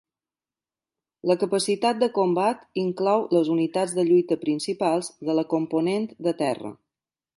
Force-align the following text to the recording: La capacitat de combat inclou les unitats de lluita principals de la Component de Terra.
La 1.31 1.35
capacitat 1.41 1.99
de 2.03 2.09
combat 2.15 2.65
inclou 2.85 3.27
les 3.37 3.51
unitats 3.57 3.93
de 3.99 4.07
lluita 4.09 4.39
principals 4.47 5.11
de 5.29 5.37
la 5.41 5.45
Component 5.53 6.09
de 6.31 6.35
Terra. 6.41 6.73